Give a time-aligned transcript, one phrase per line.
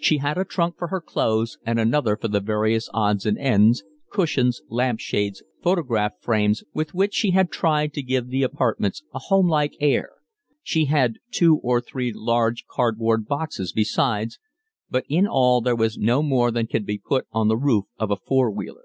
[0.00, 3.84] She had a trunk for her clothes and another for the various odds and ends,
[4.10, 9.46] cushions, lampshades, photograph frames, with which she had tried to give the apartments a home
[9.46, 10.10] like air;
[10.64, 14.40] she had two or three large cardboard boxes besides,
[14.90, 18.10] but in all there was no more than could be put on the roof of
[18.10, 18.82] a four wheeler.